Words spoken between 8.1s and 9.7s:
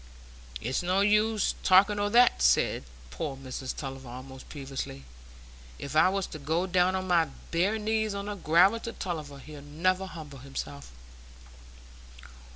on the gravel to Tulliver, he'd